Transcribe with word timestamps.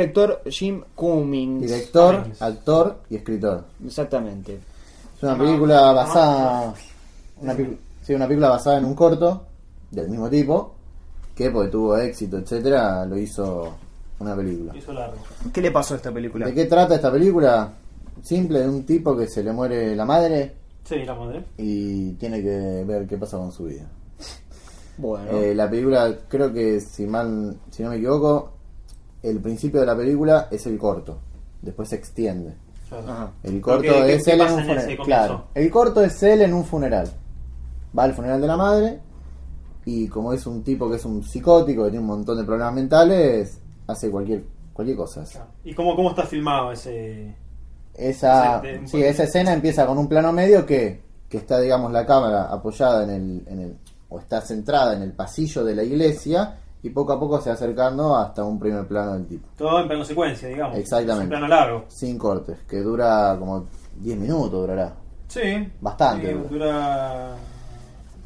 Director 0.00 0.42
Jim 0.46 0.84
Cummings. 0.94 1.62
Director, 1.62 2.18
Cummings. 2.20 2.42
actor 2.42 3.00
y 3.10 3.16
escritor. 3.16 3.64
Exactamente. 3.84 4.54
Es 5.16 5.22
una 5.24 5.36
película 5.36 5.80
no, 5.88 5.94
basada. 5.96 6.74
Una, 7.40 7.54
pic- 7.56 7.76
sí, 8.00 8.14
una 8.14 8.28
película 8.28 8.50
basada 8.50 8.78
en 8.78 8.84
un 8.84 8.94
corto 8.94 9.46
del 9.90 10.08
mismo 10.08 10.30
tipo. 10.30 10.74
Que 11.34 11.50
porque 11.50 11.70
tuvo 11.72 11.96
éxito, 11.96 12.38
etcétera, 12.38 13.04
lo 13.04 13.18
hizo 13.18 13.74
una 14.20 14.36
película. 14.36 14.76
Hizo 14.76 14.92
largo. 14.92 15.16
¿Qué 15.52 15.60
le 15.60 15.72
pasó 15.72 15.94
a 15.94 15.96
esta 15.96 16.12
película? 16.12 16.46
¿De 16.46 16.54
qué 16.54 16.66
trata 16.66 16.94
esta 16.94 17.10
película? 17.10 17.72
Simple, 18.22 18.60
de 18.60 18.68
un 18.68 18.84
tipo 18.86 19.16
que 19.16 19.26
se 19.26 19.42
le 19.42 19.50
muere 19.52 19.96
la 19.96 20.04
madre 20.04 20.54
Sí, 20.84 21.02
la 21.04 21.16
madre. 21.16 21.44
y 21.58 22.12
tiene 22.12 22.40
que 22.40 22.84
ver 22.86 23.08
qué 23.08 23.16
pasa 23.18 23.38
con 23.38 23.50
su 23.50 23.64
vida. 23.64 23.88
Bueno, 24.98 25.32
Eh, 25.32 25.52
la 25.52 25.68
película, 25.68 26.14
creo 26.28 26.52
que 26.52 26.80
si 26.80 27.06
mal, 27.08 27.56
si 27.72 27.82
no 27.82 27.88
me 27.90 27.96
equivoco, 27.96 28.52
el 29.22 29.40
principio 29.40 29.80
de 29.80 29.86
la 29.86 29.96
película 29.96 30.48
es 30.50 30.66
el 30.66 30.78
corto. 30.78 31.18
Después 31.62 31.88
se 31.88 31.96
extiende. 31.96 32.54
Ajá. 32.90 33.30
El 33.42 33.60
corto 33.60 33.82
¿qué- 33.82 33.88
qué- 33.90 34.14
es 34.14 34.24
qué 34.24 34.32
él 34.32 34.40
en 34.40 34.52
un 34.52 34.60
funeral. 34.64 34.98
Claro. 35.04 35.44
El 35.54 35.70
corto 35.70 36.02
es 36.02 36.22
él 36.22 36.42
en 36.42 36.54
un 36.54 36.64
funeral. 36.64 37.08
Va 37.96 38.04
al 38.04 38.14
funeral 38.14 38.40
de 38.40 38.46
la 38.46 38.56
madre 38.56 39.00
y 39.84 40.08
como 40.08 40.32
es 40.32 40.46
un 40.46 40.62
tipo 40.62 40.88
que 40.90 40.96
es 40.96 41.04
un 41.04 41.22
psicótico, 41.22 41.84
que 41.84 41.90
tiene 41.90 42.02
un 42.02 42.08
montón 42.10 42.36
de 42.38 42.44
problemas 42.44 42.74
mentales, 42.74 43.60
hace 43.86 44.10
cualquier 44.10 44.42
cualquier 44.72 44.96
cosa. 44.96 45.24
Claro. 45.24 45.46
¿Y 45.64 45.74
cómo, 45.74 45.94
cómo 45.94 46.10
está 46.10 46.22
filmado 46.24 46.72
ese...? 46.72 47.34
Esa, 47.94 48.62
sí, 48.86 49.02
esa 49.02 49.24
escena 49.24 49.52
empieza 49.52 49.84
con 49.86 49.98
un 49.98 50.08
plano 50.08 50.32
medio 50.32 50.64
que, 50.64 51.02
que 51.28 51.36
está, 51.38 51.60
digamos, 51.60 51.92
la 51.92 52.06
cámara 52.06 52.44
apoyada 52.44 53.04
en 53.04 53.10
el, 53.10 53.42
en 53.46 53.60
el, 53.60 53.76
o 54.08 54.18
está 54.20 54.40
centrada 54.40 54.94
en 54.96 55.02
el 55.02 55.12
pasillo 55.12 55.64
de 55.64 55.74
la 55.74 55.82
iglesia 55.82 56.56
y 56.82 56.90
poco 56.90 57.12
a 57.12 57.20
poco 57.20 57.40
se 57.40 57.50
va 57.50 57.54
acercando 57.54 58.16
hasta 58.16 58.42
un 58.44 58.58
primer 58.58 58.86
plano 58.86 59.12
del 59.14 59.26
tipo. 59.26 59.48
Todo 59.56 59.80
en 59.80 59.88
plano 59.88 60.04
secuencia, 60.04 60.48
digamos. 60.48 60.76
Exactamente. 60.78 61.22
Es 61.22 61.24
un 61.24 61.28
plano 61.28 61.48
largo. 61.48 61.84
Sin 61.88 62.16
cortes, 62.18 62.58
que 62.68 62.78
dura 62.80 63.36
como 63.38 63.66
10 63.96 64.18
minutos, 64.18 64.52
durará. 64.52 64.94
Sí. 65.28 65.68
Bastante 65.80 66.28
Sí, 66.32 66.38
dura. 66.48 67.34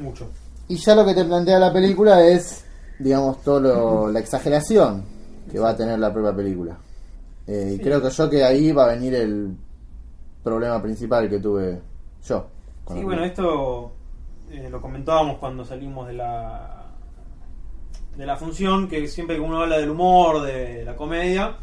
mucho. 0.00 0.28
Y 0.68 0.76
ya 0.76 0.94
lo 0.94 1.04
que 1.04 1.14
te 1.14 1.24
plantea 1.24 1.58
la 1.58 1.72
película 1.72 2.24
es, 2.26 2.64
digamos, 2.98 3.42
todo 3.42 4.08
la 4.12 4.20
exageración 4.20 5.04
que 5.50 5.58
va 5.58 5.70
a 5.70 5.76
tener 5.76 5.98
la 5.98 6.12
propia 6.12 6.34
película. 6.34 6.76
Eh, 7.46 7.76
y 7.76 7.82
creo 7.82 8.02
que 8.02 8.10
yo 8.10 8.28
que 8.30 8.42
ahí 8.44 8.72
va 8.72 8.84
a 8.84 8.94
venir 8.94 9.14
el 9.14 9.56
problema 10.42 10.80
principal 10.82 11.28
que 11.28 11.38
tuve 11.38 11.80
yo. 12.24 12.46
Sí, 12.92 13.02
bueno, 13.04 13.24
esto 13.24 13.92
eh, 14.50 14.68
lo 14.70 14.80
comentábamos 14.80 15.38
cuando 15.38 15.64
salimos 15.64 16.06
de 16.08 16.14
la 16.14 16.85
de 18.16 18.26
la 18.26 18.36
función, 18.36 18.88
que 18.88 19.06
siempre 19.08 19.36
que 19.36 19.42
uno 19.42 19.60
habla 19.60 19.78
del 19.78 19.90
humor, 19.90 20.42
de 20.42 20.84
la 20.84 20.96
comedia, 20.96 21.56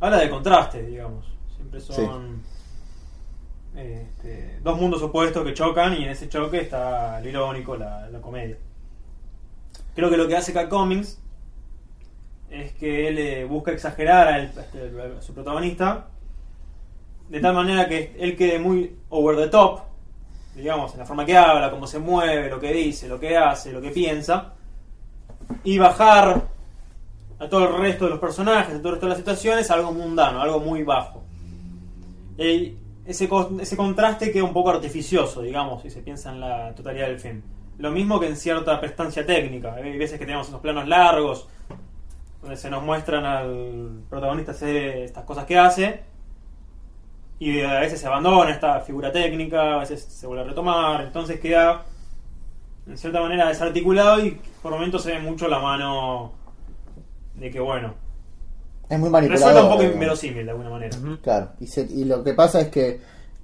habla 0.00 0.18
de 0.18 0.30
contraste, 0.30 0.82
digamos. 0.82 1.26
Siempre 1.54 1.80
son 1.80 2.42
este, 3.76 4.58
dos 4.62 4.78
mundos 4.78 5.02
opuestos 5.02 5.44
que 5.44 5.54
chocan 5.54 5.94
y 5.94 6.04
en 6.04 6.10
ese 6.10 6.28
choque 6.28 6.60
está 6.60 7.20
lo 7.20 7.28
irónico, 7.28 7.76
la, 7.76 8.08
la 8.08 8.20
comedia. 8.20 8.56
Creo 9.94 10.10
que 10.10 10.16
lo 10.16 10.26
que 10.26 10.36
hace 10.36 10.52
Cat 10.52 10.68
Cummings 10.68 11.20
es 12.50 12.72
que 12.72 13.08
él 13.08 13.18
eh, 13.18 13.44
busca 13.44 13.72
exagerar 13.72 14.28
a, 14.28 14.38
este, 14.38 14.92
a 15.18 15.22
su 15.22 15.32
protagonista 15.34 16.08
de 17.28 17.40
tal 17.40 17.54
manera 17.54 17.88
que 17.88 18.14
él 18.18 18.36
quede 18.36 18.58
muy 18.58 18.94
over 19.08 19.36
the 19.36 19.48
top, 19.48 19.80
digamos, 20.54 20.92
en 20.92 20.98
la 20.98 21.06
forma 21.06 21.24
que 21.24 21.34
habla, 21.34 21.70
cómo 21.70 21.86
se 21.86 21.98
mueve, 21.98 22.50
lo 22.50 22.60
que 22.60 22.72
dice, 22.72 23.08
lo 23.08 23.18
que 23.18 23.38
hace, 23.38 23.72
lo 23.72 23.80
que 23.80 23.90
piensa, 23.90 24.52
y 25.64 25.78
bajar 25.78 26.48
a 27.38 27.48
todo 27.48 27.68
el 27.68 27.74
resto 27.80 28.04
de 28.04 28.10
los 28.10 28.20
personajes, 28.20 28.74
a 28.74 28.78
todo 28.78 28.88
el 28.88 28.94
resto 28.94 29.06
de 29.06 29.10
las 29.10 29.18
situaciones, 29.18 29.70
algo 29.70 29.92
mundano, 29.92 30.40
algo 30.40 30.60
muy 30.60 30.82
bajo. 30.82 31.22
Y 32.38 32.76
ese, 33.04 33.28
ese 33.60 33.76
contraste 33.76 34.30
queda 34.30 34.44
un 34.44 34.52
poco 34.52 34.70
artificioso, 34.70 35.42
digamos, 35.42 35.82
si 35.82 35.90
se 35.90 36.02
piensa 36.02 36.30
en 36.30 36.40
la 36.40 36.74
totalidad 36.74 37.08
del 37.08 37.18
film. 37.18 37.42
Lo 37.78 37.90
mismo 37.90 38.20
que 38.20 38.26
en 38.26 38.36
cierta 38.36 38.78
prestancia 38.80 39.26
técnica. 39.26 39.74
Hay 39.74 39.98
veces 39.98 40.18
que 40.18 40.24
tenemos 40.24 40.48
esos 40.48 40.60
planos 40.60 40.86
largos, 40.86 41.48
donde 42.40 42.56
se 42.56 42.70
nos 42.70 42.82
muestran 42.82 43.24
al 43.24 44.02
protagonista 44.08 44.52
hacer 44.52 44.76
estas 44.98 45.24
cosas 45.24 45.44
que 45.44 45.58
hace, 45.58 46.02
y 47.38 47.60
a 47.60 47.80
veces 47.80 48.00
se 48.00 48.06
abandona 48.06 48.52
esta 48.52 48.80
figura 48.80 49.10
técnica, 49.10 49.74
a 49.74 49.78
veces 49.78 50.04
se 50.04 50.26
vuelve 50.28 50.44
a 50.44 50.46
retomar, 50.46 51.00
entonces 51.02 51.40
queda 51.40 51.84
en 52.86 52.96
cierta 52.96 53.20
manera 53.20 53.48
desarticulado 53.48 54.24
y 54.24 54.40
por 54.62 54.72
momentos 54.72 55.02
se 55.02 55.12
ve 55.12 55.20
mucho 55.20 55.48
la 55.48 55.58
mano 55.58 56.32
de 57.34 57.50
que 57.50 57.60
bueno, 57.60 57.94
Es 58.88 58.98
muy 58.98 59.10
manipulado. 59.10 59.46
resuelta 59.46 59.62
un 59.62 59.68
poco 59.68 59.80
digamos. 59.80 59.94
inverosímil 59.94 60.44
de 60.44 60.50
alguna 60.50 60.70
manera. 60.70 60.96
Claro, 61.22 61.50
y, 61.60 61.66
se- 61.66 61.88
y 61.90 62.04
lo 62.04 62.22
que 62.22 62.34
pasa 62.34 62.60
es 62.60 62.68
que, 62.68 63.00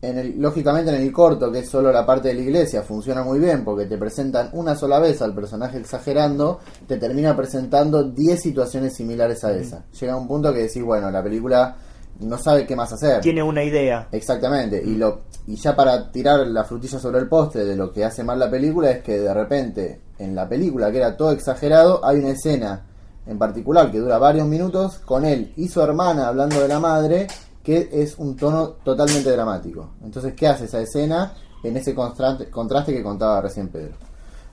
en 0.00 0.18
el, 0.18 0.40
lógicamente 0.40 0.94
en 0.94 1.00
el 1.00 1.12
corto, 1.12 1.50
que 1.52 1.60
es 1.60 1.68
solo 1.68 1.92
la 1.92 2.04
parte 2.06 2.28
de 2.28 2.34
la 2.34 2.40
iglesia, 2.40 2.82
funciona 2.82 3.22
muy 3.22 3.38
bien 3.38 3.64
porque 3.64 3.86
te 3.86 3.96
presentan 3.98 4.50
una 4.52 4.74
sola 4.74 4.98
vez 4.98 5.20
al 5.22 5.34
personaje 5.34 5.78
exagerando, 5.78 6.60
te 6.88 6.96
termina 6.96 7.36
presentando 7.36 8.02
10 8.04 8.40
situaciones 8.40 8.94
similares 8.96 9.44
a 9.44 9.52
esa. 9.52 9.84
Llega 10.00 10.16
un 10.16 10.26
punto 10.26 10.52
que 10.52 10.60
decís, 10.60 10.82
bueno, 10.82 11.10
la 11.10 11.22
película 11.22 11.76
no 12.20 12.36
sabe 12.38 12.66
qué 12.66 12.74
más 12.76 12.92
hacer. 12.92 13.20
tiene 13.20 13.42
una 13.42 13.62
idea. 13.62 14.08
Exactamente, 14.12 14.82
y 14.84 14.96
lo 14.96 15.22
y 15.46 15.56
ya 15.56 15.74
para 15.74 16.10
tirar 16.10 16.46
la 16.46 16.64
frutilla 16.64 16.98
sobre 16.98 17.20
el 17.20 17.28
poste 17.28 17.64
de 17.64 17.76
lo 17.76 17.92
que 17.92 18.04
hace 18.04 18.22
mal 18.22 18.38
la 18.38 18.50
película 18.50 18.90
es 18.90 19.02
que 19.02 19.18
de 19.18 19.34
repente 19.34 20.00
en 20.18 20.34
la 20.34 20.48
película 20.48 20.90
que 20.90 20.98
era 20.98 21.16
todo 21.16 21.32
exagerado 21.32 22.04
hay 22.04 22.18
una 22.18 22.30
escena 22.30 22.86
en 23.26 23.38
particular 23.38 23.90
que 23.90 23.98
dura 23.98 24.18
varios 24.18 24.46
minutos 24.46 24.98
con 24.98 25.24
él 25.24 25.52
y 25.56 25.68
su 25.68 25.80
hermana 25.80 26.28
hablando 26.28 26.60
de 26.60 26.68
la 26.68 26.80
madre 26.80 27.26
que 27.62 27.88
es 27.92 28.18
un 28.18 28.36
tono 28.36 28.70
totalmente 28.84 29.30
dramático. 29.30 29.90
Entonces, 30.02 30.34
¿qué 30.34 30.48
hace 30.48 30.64
esa 30.64 30.80
escena 30.80 31.34
en 31.62 31.76
ese 31.76 31.94
contraste, 31.94 32.92
que 32.92 33.02
contaba 33.02 33.40
recién 33.40 33.68
Pedro? 33.68 33.94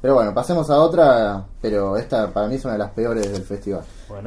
Pero 0.00 0.14
bueno, 0.14 0.34
pasemos 0.34 0.68
a 0.70 0.78
otra, 0.80 1.46
pero 1.60 1.96
esta 1.96 2.30
para 2.30 2.46
mí 2.46 2.56
es 2.56 2.64
una 2.64 2.74
de 2.74 2.78
las 2.78 2.90
peores 2.90 3.30
del 3.32 3.42
festival. 3.42 3.84